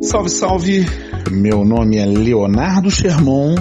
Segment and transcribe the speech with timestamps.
[0.00, 0.86] Salve, salve!
[1.28, 3.56] Meu nome é Leonardo Sherman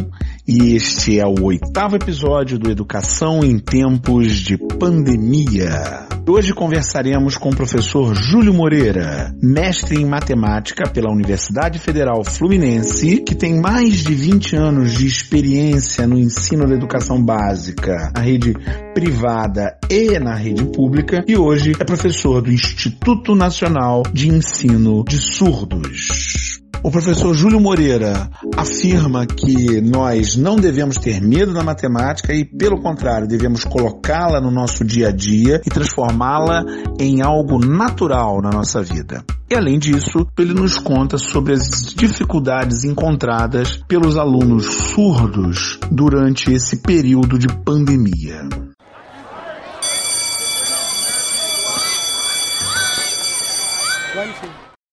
[0.47, 6.06] e este é o oitavo episódio do Educação em Tempos de Pandemia.
[6.29, 13.33] Hoje conversaremos com o professor Júlio Moreira, mestre em matemática pela Universidade Federal Fluminense, que
[13.33, 18.53] tem mais de 20 anos de experiência no ensino da educação básica na rede
[18.93, 25.17] privada e na rede pública, e hoje é professor do Instituto Nacional de Ensino de
[25.17, 26.46] Surdos.
[26.87, 32.81] O professor Júlio Moreira afirma que nós não devemos ter medo da matemática e, pelo
[32.81, 36.63] contrário, devemos colocá-la no nosso dia a dia e transformá-la
[36.97, 39.21] em algo natural na nossa vida.
[39.49, 46.77] E além disso, ele nos conta sobre as dificuldades encontradas pelos alunos surdos durante esse
[46.77, 48.47] período de pandemia.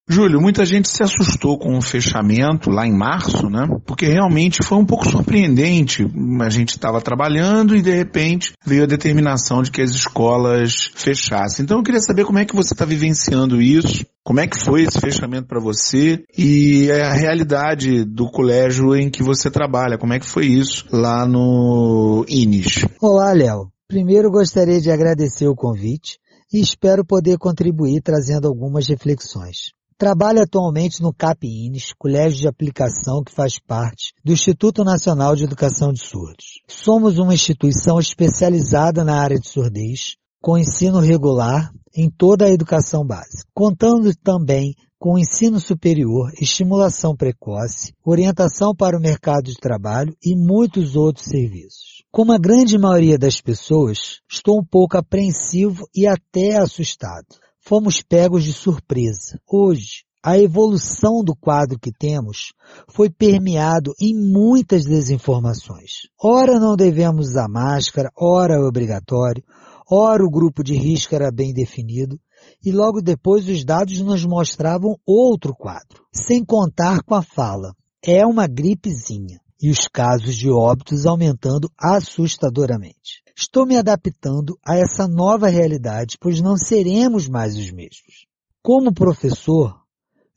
[0.06, 3.66] Júlio, muita gente se assustou com o fechamento lá em março, né?
[3.86, 6.06] Porque realmente foi um pouco surpreendente.
[6.42, 11.64] A gente estava trabalhando e de repente veio a determinação de que as escolas fechassem.
[11.64, 14.82] Então eu queria saber como é que você está vivenciando isso, como é que foi
[14.82, 20.20] esse fechamento para você e a realidade do colégio em que você trabalha, como é
[20.20, 22.84] que foi isso lá no INES?
[23.00, 23.70] Olá, Léo.
[23.88, 26.18] Primeiro gostaria de agradecer o convite
[26.52, 29.72] e espero poder contribuir trazendo algumas reflexões.
[29.96, 35.92] Trabalha atualmente no CAP-INES, colégio de aplicação que faz parte do Instituto Nacional de Educação
[35.92, 36.60] de Surdos.
[36.66, 43.06] Somos uma instituição especializada na área de surdez, com ensino regular em toda a educação
[43.06, 50.34] básica, contando também com ensino superior, estimulação precoce, orientação para o mercado de trabalho e
[50.34, 52.02] muitos outros serviços.
[52.10, 58.44] Como a grande maioria das pessoas, estou um pouco apreensivo e até assustado fomos pegos
[58.44, 59.40] de surpresa.
[59.50, 62.52] Hoje, a evolução do quadro que temos
[62.88, 66.08] foi permeado em muitas desinformações.
[66.22, 69.42] Ora não devemos usar máscara, ora é obrigatório,
[69.90, 72.18] ora o grupo de risco era bem definido,
[72.64, 77.74] e logo depois os dados nos mostravam outro quadro, sem contar com a fala.
[78.06, 83.23] É uma gripezinha e os casos de óbitos aumentando assustadoramente.
[83.36, 88.26] Estou me adaptando a essa nova realidade, pois não seremos mais os mesmos.
[88.62, 89.80] Como professor,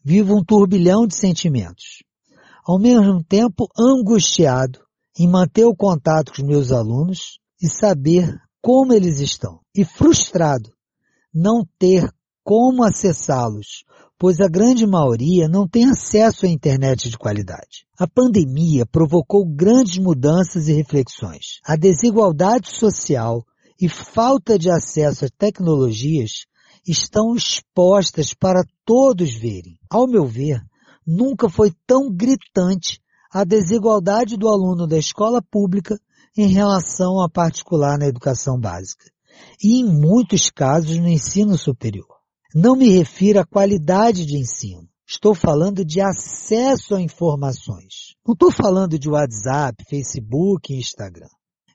[0.04, 2.04] vivo um turbilhão de sentimentos.
[2.66, 4.80] Ao mesmo tempo, angustiado
[5.18, 9.60] em manter o contato com os meus alunos e saber como eles estão.
[9.76, 10.72] E frustrado
[11.34, 12.12] não ter
[12.44, 13.84] como acessá-los
[14.20, 17.86] pois a grande maioria não tem acesso à internet de qualidade.
[18.00, 21.60] A pandemia provocou grandes mudanças e reflexões.
[21.64, 23.46] A desigualdade social
[23.80, 26.46] e falta de acesso a tecnologias
[26.88, 29.78] estão expostas para todos verem.
[29.90, 30.62] Ao meu ver,
[31.06, 33.00] nunca foi tão gritante
[33.32, 36.00] a desigualdade do aluno da escola pública
[36.36, 39.06] em relação à particular na educação básica
[39.62, 42.17] e, em muitos casos, no ensino superior.
[42.60, 44.90] Não me refiro à qualidade de ensino.
[45.08, 48.16] Estou falando de acesso a informações.
[48.26, 51.28] Não estou falando de WhatsApp, Facebook Instagram.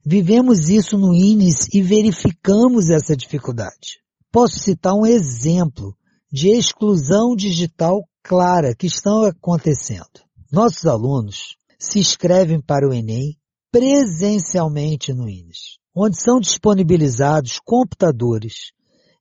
[0.05, 4.01] Vivemos isso no INES e verificamos essa dificuldade.
[4.33, 5.97] Posso citar um exemplo
[6.33, 10.21] de exclusão digital clara que estão acontecendo.
[10.51, 13.39] Nossos alunos se inscrevem para o Enem
[13.71, 18.73] presencialmente no INES, onde são disponibilizados computadores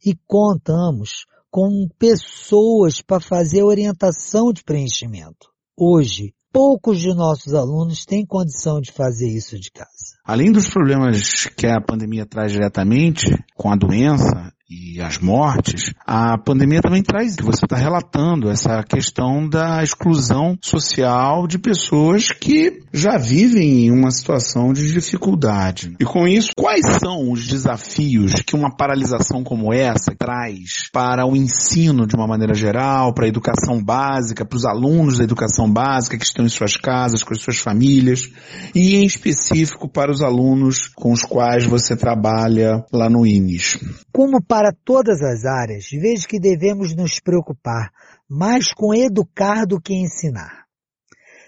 [0.03, 5.51] e contamos com pessoas para fazer orientação de preenchimento.
[5.77, 10.17] Hoje, poucos de nossos alunos têm condição de fazer isso de casa.
[10.23, 13.25] Além dos problemas que a pandemia traz diretamente
[13.55, 19.47] com a doença, e as mortes, a pandemia também traz, você está relatando, essa questão
[19.47, 25.95] da exclusão social de pessoas que já vivem em uma situação de dificuldade.
[25.99, 31.35] E com isso, quais são os desafios que uma paralisação como essa traz para o
[31.35, 36.17] ensino de uma maneira geral, para a educação básica, para os alunos da educação básica
[36.17, 38.29] que estão em suas casas, com as suas famílias,
[38.73, 43.79] e em específico para os alunos com os quais você trabalha lá no INES?
[44.13, 47.91] Como para para todas as áreas, vejo que devemos nos preocupar
[48.29, 50.67] mais com educar do que ensinar.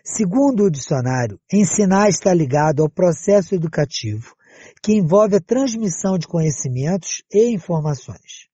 [0.03, 4.35] Segundo o dicionário, ensinar está ligado ao processo educativo
[4.81, 8.47] que envolve a transmissão de conhecimentos e informações.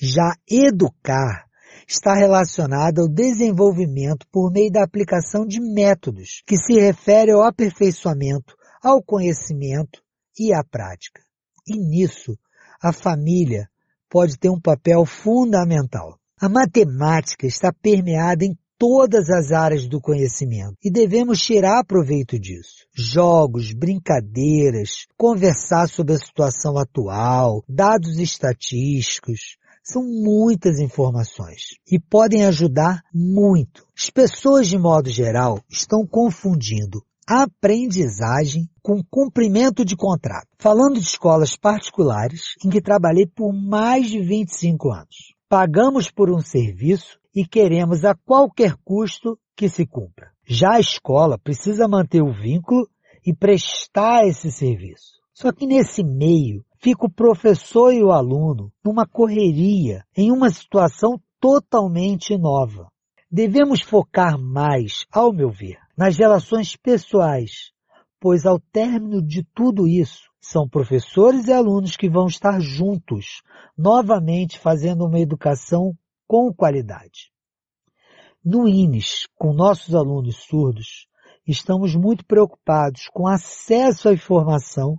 [0.00, 1.46] Já educar
[1.84, 8.54] está relacionado ao desenvolvimento por meio da aplicação de métodos que se refere ao aperfeiçoamento,
[8.80, 10.00] ao conhecimento
[10.38, 11.20] e à prática.
[11.66, 12.38] E nisso,
[12.80, 13.68] a família
[14.10, 16.18] pode ter um papel fundamental.
[16.38, 22.86] A matemática está permeada em todas as áreas do conhecimento e devemos tirar proveito disso.
[22.94, 33.02] Jogos, brincadeiras, conversar sobre a situação atual, dados estatísticos, são muitas informações e podem ajudar
[33.12, 33.86] muito.
[33.96, 40.48] As pessoas, de modo geral, estão confundindo aprendizagem com cumprimento de contrato.
[40.58, 45.34] Falando de escolas particulares em que trabalhei por mais de 25 anos.
[45.48, 50.30] Pagamos por um serviço e queremos a qualquer custo que se cumpra.
[50.46, 52.88] Já a escola precisa manter o vínculo
[53.24, 55.20] e prestar esse serviço.
[55.32, 61.20] Só que nesse meio fica o professor e o aluno numa correria, em uma situação
[61.40, 62.88] totalmente nova.
[63.30, 67.72] Devemos focar mais, ao meu ver, nas relações pessoais,
[68.18, 73.42] pois ao término de tudo isso, são professores e alunos que vão estar juntos,
[73.76, 75.94] novamente fazendo uma educação
[76.26, 77.30] com qualidade.
[78.42, 81.06] No INES, com nossos alunos surdos,
[81.46, 84.96] estamos muito preocupados com acesso à informação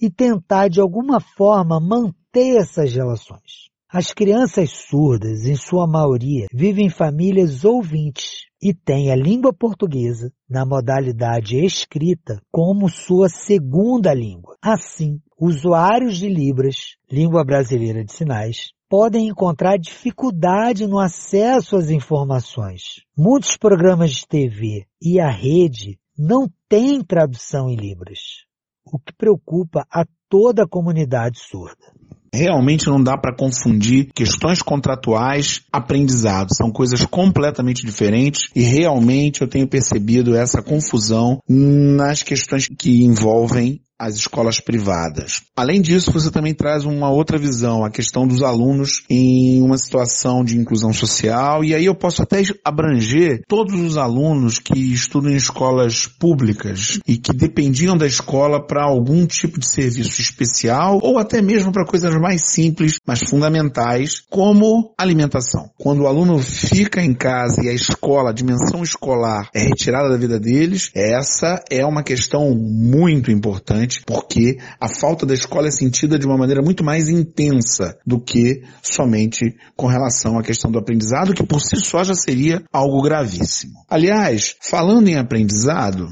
[0.00, 3.69] e tentar de alguma forma manter essas relações.
[3.92, 10.32] As crianças surdas, em sua maioria, vivem em famílias ouvintes e têm a língua portuguesa,
[10.48, 14.56] na modalidade escrita, como sua segunda língua.
[14.62, 23.02] Assim, usuários de Libras, língua brasileira de sinais, podem encontrar dificuldade no acesso às informações.
[23.18, 28.44] Muitos programas de TV e a rede não têm tradução em Libras,
[28.84, 31.99] o que preocupa a toda a comunidade surda.
[32.32, 36.54] Realmente não dá para confundir questões contratuais, aprendizado.
[36.54, 43.80] São coisas completamente diferentes e realmente eu tenho percebido essa confusão nas questões que envolvem
[44.00, 45.42] as escolas privadas.
[45.54, 50.42] Além disso, você também traz uma outra visão, a questão dos alunos em uma situação
[50.42, 55.36] de inclusão social, e aí eu posso até abranger todos os alunos que estudam em
[55.36, 61.42] escolas públicas e que dependiam da escola para algum tipo de serviço especial ou até
[61.42, 65.70] mesmo para coisas mais simples, mas fundamentais, como alimentação.
[65.76, 70.16] Quando o aluno fica em casa e a escola, a dimensão escolar é retirada da
[70.16, 76.18] vida deles, essa é uma questão muito importante porque a falta da escola é sentida
[76.18, 81.34] de uma maneira muito mais intensa do que somente com relação à questão do aprendizado,
[81.34, 83.74] que por si só já seria algo gravíssimo.
[83.88, 86.08] Aliás, falando em aprendizado,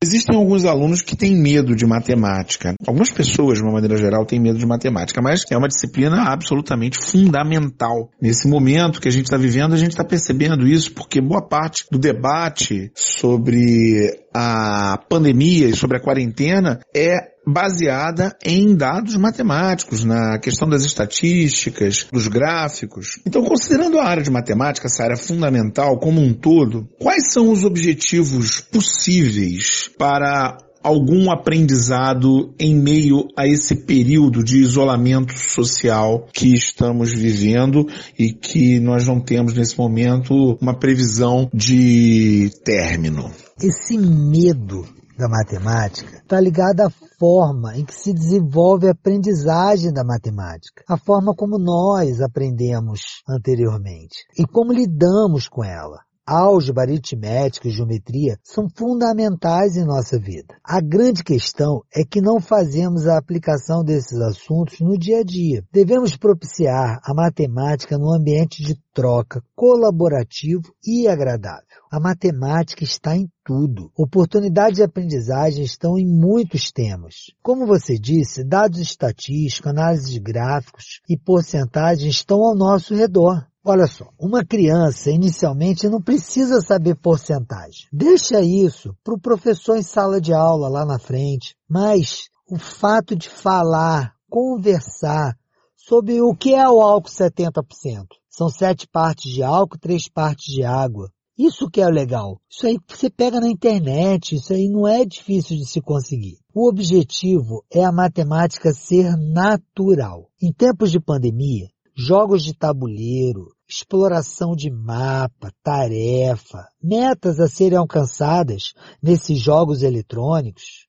[0.00, 2.72] Existem alguns alunos que têm medo de matemática.
[2.86, 6.96] Algumas pessoas, de uma maneira geral, têm medo de matemática, mas é uma disciplina absolutamente
[6.96, 8.08] fundamental.
[8.22, 11.84] Nesse momento que a gente está vivendo, a gente está percebendo isso porque boa parte
[11.90, 17.16] do debate sobre a pandemia e sobre a quarentena é
[17.52, 23.18] baseada em dados matemáticos, na questão das estatísticas, dos gráficos.
[23.26, 27.64] Então, considerando a área de matemática, essa área fundamental como um todo, quais são os
[27.64, 37.12] objetivos possíveis para algum aprendizado em meio a esse período de isolamento social que estamos
[37.12, 37.86] vivendo
[38.18, 43.30] e que nós não temos nesse momento uma previsão de término.
[43.60, 44.86] Esse medo
[45.18, 50.96] da matemática está ligado à forma em que se desenvolve a aprendizagem da matemática, a
[50.96, 58.68] forma como nós aprendemos anteriormente e como lidamos com ela álgebra, aritmética e geometria são
[58.68, 60.54] fundamentais em nossa vida.
[60.62, 65.64] A grande questão é que não fazemos a aplicação desses assuntos no dia a dia.
[65.72, 71.62] Devemos propiciar a matemática num ambiente de troca colaborativo e agradável.
[71.90, 73.90] A matemática está em tudo.
[73.96, 77.32] Oportunidades de aprendizagem estão em muitos temas.
[77.42, 83.46] Como você disse, dados estatísticos, análise de gráficos e porcentagens estão ao nosso redor.
[83.70, 87.86] Olha só, uma criança inicialmente não precisa saber porcentagem.
[87.92, 91.54] Deixa isso para o professor em sala de aula lá na frente.
[91.68, 95.36] Mas o fato de falar, conversar
[95.76, 98.06] sobre o que é o álcool 70%.
[98.30, 101.12] São sete partes de álcool, três partes de água.
[101.36, 102.40] Isso que é legal.
[102.50, 106.38] Isso aí você pega na internet, isso aí não é difícil de se conseguir.
[106.54, 110.30] O objetivo é a matemática ser natural.
[110.40, 118.72] Em tempos de pandemia, jogos de tabuleiro, exploração de mapa, tarefa, metas a serem alcançadas
[119.02, 120.86] nesses jogos eletrônicos,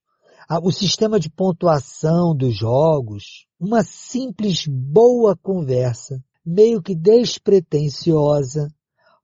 [0.63, 8.67] o sistema de pontuação dos jogos, uma simples boa conversa, meio que despretensiosa,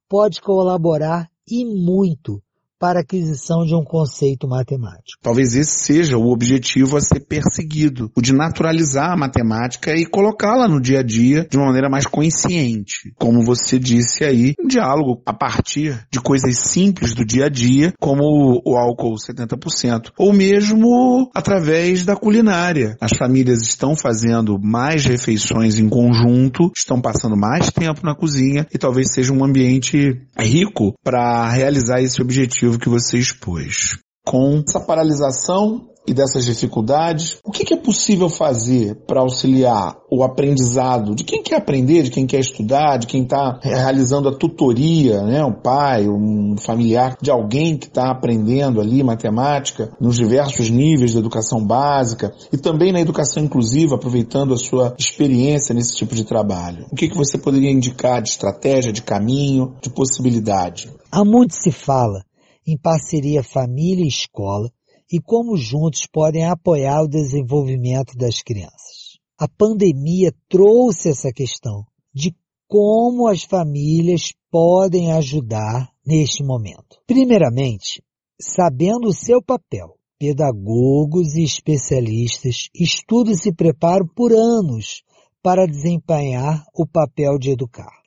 [0.08, 2.44] pode colaborar e muito
[2.86, 5.18] para aquisição de um conceito matemático.
[5.20, 10.68] Talvez esse seja o objetivo a ser perseguido, o de naturalizar a matemática e colocá-la
[10.68, 13.12] no dia a dia de uma maneira mais consciente.
[13.18, 17.92] Como você disse aí, um diálogo a partir de coisas simples do dia a dia,
[18.00, 22.96] como o álcool 70%, ou mesmo através da culinária.
[23.02, 28.78] As famílias estão fazendo mais refeições em conjunto, estão passando mais tempo na cozinha e
[28.78, 33.98] talvez seja um ambiente rico para realizar esse objetivo que você expôs.
[34.26, 41.16] Com essa paralisação e dessas dificuldades, o que, é possível fazer para auxiliar o aprendizado
[41.16, 45.44] de quem quer aprender, de quem quer estudar, de quem está realizando a tutoria, né,
[45.44, 51.20] um pai, um familiar de alguém que está aprendendo ali matemática nos diversos níveis da
[51.20, 56.86] educação básica e também na educação inclusiva, aproveitando a sua experiência nesse tipo de trabalho.
[56.92, 60.92] O que, que você poderia indicar de estratégia, de caminho, de possibilidade?
[61.12, 62.24] Há muito se fala
[62.66, 64.72] em parceria família e escola
[65.12, 69.20] e como juntos podem apoiar o desenvolvimento das crianças.
[69.38, 72.36] A pandemia trouxe essa questão de
[72.68, 76.98] como as famílias podem ajudar neste momento.
[77.06, 78.02] Primeiramente,
[78.40, 85.04] sabendo o seu papel, pedagogos e especialistas estudam e se preparam por anos
[85.44, 88.05] para desempenhar o papel de educar.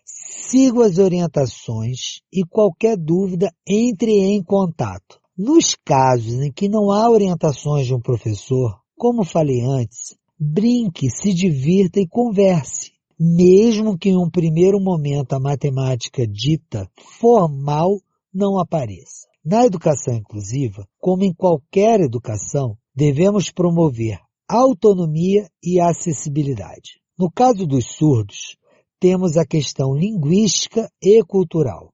[0.51, 7.11] Siga as orientações e qualquer dúvida entre em contato nos casos em que não há
[7.11, 12.93] orientações de um professor, como falei antes, brinque, se divirta e converse.
[13.21, 16.89] Mesmo que em um primeiro momento a matemática dita
[17.21, 18.01] formal
[18.33, 19.27] não apareça.
[19.45, 27.03] Na educação inclusiva, como em qualquer educação, devemos promover autonomia e acessibilidade.
[27.19, 28.57] No caso dos surdos,
[29.01, 31.91] temos a questão linguística e cultural.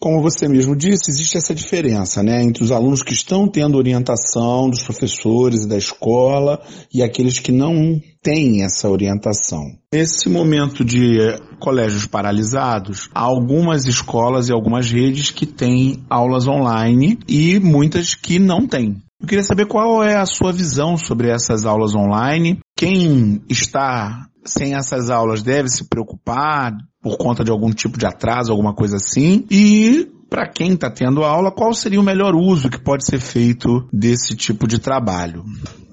[0.00, 4.68] Como você mesmo disse, existe essa diferença, né, entre os alunos que estão tendo orientação
[4.68, 6.60] dos professores e da escola
[6.92, 9.62] e aqueles que não têm essa orientação.
[9.92, 11.16] Nesse momento de
[11.58, 18.38] colégios paralisados, há algumas escolas e algumas redes que têm aulas online e muitas que
[18.38, 19.02] não têm.
[19.20, 22.58] Eu queria saber qual é a sua visão sobre essas aulas online.
[22.76, 28.50] Quem está sem essas aulas deve se preocupar por conta de algum tipo de atraso,
[28.50, 29.46] alguma coisa assim.
[29.50, 33.88] E para quem está tendo aula, qual seria o melhor uso que pode ser feito
[33.92, 35.44] desse tipo de trabalho?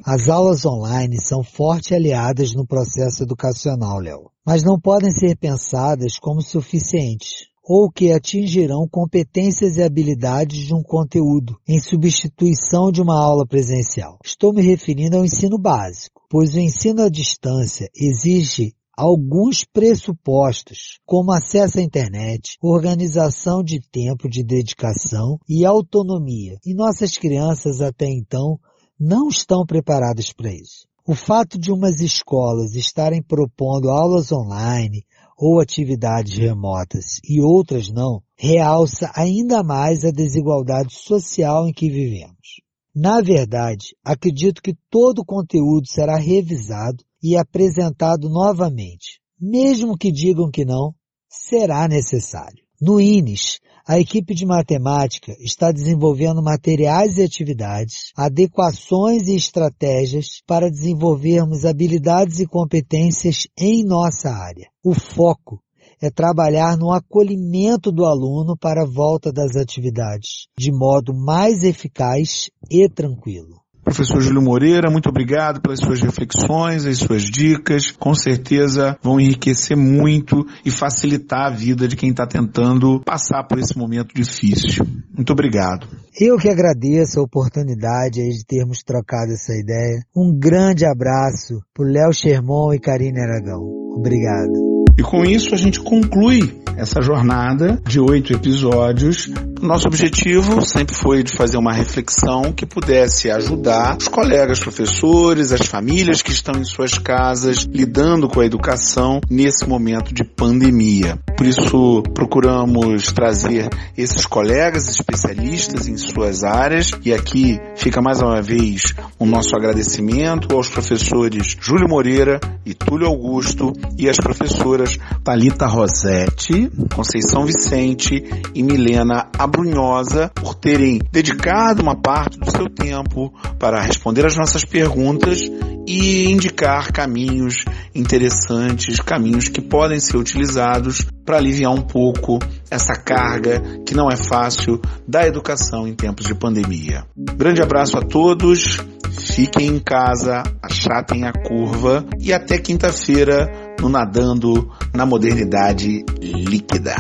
[0.04, 6.18] As aulas online são forte aliadas no processo educacional, Léo, mas não podem ser pensadas
[6.18, 13.24] como suficientes ou que atingirão competências e habilidades de um conteúdo em substituição de uma
[13.24, 14.18] aula presencial.
[14.26, 21.34] Estou me referindo ao ensino básico, pois o ensino à distância exige alguns pressupostos, como
[21.34, 26.58] acesso à internet, organização de tempo de dedicação e autonomia.
[26.66, 28.58] E nossas crianças até então
[28.98, 30.88] não estão preparadas para isso.
[31.06, 35.04] O fato de umas escolas estarem propondo aulas online
[35.38, 42.62] ou atividades remotas e outras não, realça ainda mais a desigualdade social em que vivemos.
[42.94, 49.22] Na verdade, acredito que todo o conteúdo será revisado e apresentado novamente.
[49.40, 50.94] Mesmo que digam que não,
[51.30, 52.64] será necessário.
[52.82, 60.70] No INES, a equipe de matemática está desenvolvendo materiais e atividades, adequações e estratégias para
[60.70, 64.70] desenvolvermos habilidades e competências em nossa área.
[64.84, 65.62] O foco
[66.02, 72.50] é trabalhar no acolhimento do aluno para a volta das atividades, de modo mais eficaz
[72.70, 73.62] e tranquilo.
[73.84, 77.92] Professor Júlio Moreira, muito obrigado pelas suas reflexões, as suas dicas.
[77.92, 83.58] Com certeza vão enriquecer muito e facilitar a vida de quem está tentando passar por
[83.58, 84.86] esse momento difícil.
[85.14, 85.88] Muito obrigado.
[86.20, 90.04] Eu que agradeço a oportunidade de termos trocado essa ideia.
[90.16, 93.62] Um grande abraço para Léo Sherman e Karine Aragão.
[93.98, 94.71] Obrigado.
[94.98, 99.30] E com isso a gente conclui essa jornada de oito episódios.
[99.62, 105.68] Nosso objetivo sempre foi de fazer uma reflexão que pudesse ajudar os colegas professores, as
[105.68, 111.20] famílias que estão em suas casas lidando com a educação nesse momento de pandemia.
[111.38, 118.42] Por isso procuramos trazer esses colegas especialistas em suas áreas e aqui fica mais uma
[118.42, 124.81] vez o nosso agradecimento aos professores Júlio Moreira e Túlio Augusto e às professoras
[125.24, 128.24] Talita Rossetti, Conceição Vicente
[128.54, 134.66] e Milena Abrunhosa por terem dedicado uma parte do seu tempo para responder as nossas
[134.66, 135.42] perguntas
[135.88, 143.62] e indicar caminhos interessantes, caminhos que podem ser utilizados para aliviar um pouco essa carga
[143.86, 147.06] que não é fácil da educação em tempos de pandemia.
[147.16, 148.78] Grande abraço a todos,
[149.12, 153.50] fiquem em casa, achatem a curva e até quinta-feira
[153.82, 156.96] no Nadando na Modernidade Líquida.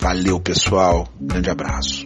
[0.00, 1.06] Valeu, pessoal.
[1.20, 2.04] Grande abraço.